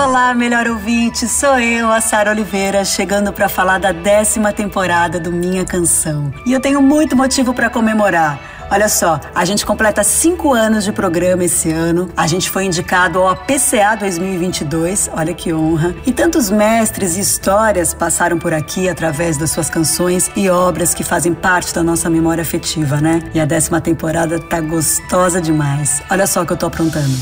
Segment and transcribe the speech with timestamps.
[0.00, 5.32] Olá, melhor ouvinte, sou eu, a Sara Oliveira, chegando para falar da décima temporada do
[5.32, 6.32] Minha Canção.
[6.46, 8.38] E eu tenho muito motivo para comemorar.
[8.70, 12.08] Olha só, a gente completa cinco anos de programa esse ano.
[12.16, 15.92] A gente foi indicado ao APCA 2022, olha que honra.
[16.06, 21.02] E tantos mestres e histórias passaram por aqui através das suas canções e obras que
[21.02, 23.20] fazem parte da nossa memória afetiva, né?
[23.34, 26.00] E a décima temporada tá gostosa demais.
[26.08, 27.16] Olha só o que eu tô aprontando.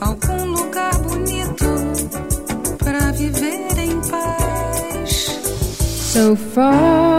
[0.00, 1.66] Algum lugar bonito
[2.78, 5.40] para viver em paz.
[6.12, 7.17] So far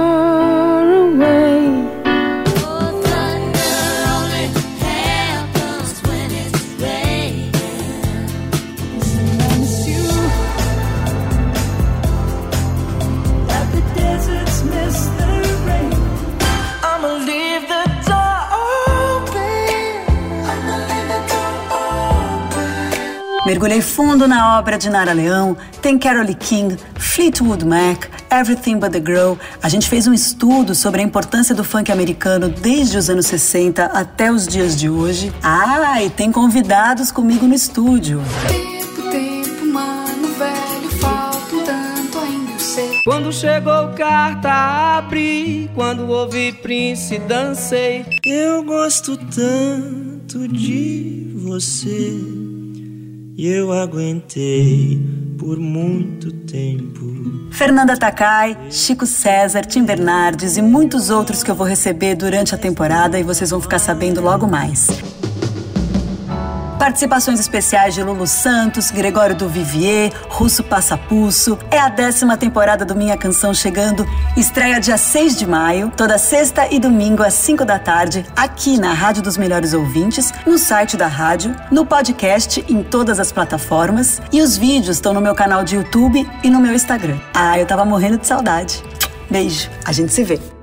[23.46, 29.00] Mergulhei fundo na obra de Nara Leão, tem Carole King, Fleetwood Mac, Everything But The
[29.00, 29.36] Girl.
[29.64, 33.86] A gente fez um estudo sobre a importância do funk americano desde os anos 60
[33.86, 35.34] até os dias de hoje.
[35.42, 38.22] Ah, e tem convidados comigo no estúdio.
[38.48, 43.02] Tempo, tempo, mano, velho, falta um tanto ainda eu sei.
[43.06, 48.06] Quando chegou carta abri, quando ouvi Prince dancei.
[48.24, 52.39] Eu gosto tanto de você
[53.40, 55.02] e eu aguentei
[55.38, 57.50] por muito tempo.
[57.50, 62.58] Fernanda Takai, Chico César, Tim Bernardes e muitos outros que eu vou receber durante a
[62.58, 64.90] temporada e vocês vão ficar sabendo logo mais.
[66.80, 71.60] Participações especiais de Lulu Santos, Gregório do Vivier, Russo Passapusso.
[71.70, 74.08] É a décima temporada do Minha Canção chegando.
[74.38, 78.94] Estreia dia 6 de maio, toda sexta e domingo às 5 da tarde, aqui na
[78.94, 84.22] Rádio dos Melhores Ouvintes, no site da rádio, no podcast, em todas as plataformas.
[84.32, 87.20] E os vídeos estão no meu canal de YouTube e no meu Instagram.
[87.34, 88.82] Ah, eu tava morrendo de saudade.
[89.30, 90.59] Beijo, a gente se vê.